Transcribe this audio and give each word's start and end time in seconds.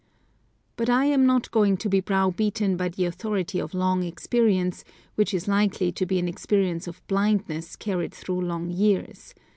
But 0.77 0.89
I 0.89 1.05
am 1.05 1.27
not 1.27 1.51
going 1.51 1.77
to 1.77 1.87
be 1.87 1.99
brow 1.99 2.31
beaten 2.31 2.75
by 2.75 2.89
the 2.89 3.05
authority 3.05 3.59
of 3.59 3.75
long 3.75 4.01
experience, 4.01 4.83
which 5.13 5.31
is 5.31 5.47
likely 5.47 5.91
to 5.91 6.07
be 6.07 6.17
an 6.17 6.27
experience 6.27 6.87
of 6.87 7.05
blindness 7.05 7.75
carried 7.75 8.11
through 8.15 8.41
long 8.41 8.71
years. 8.71 9.35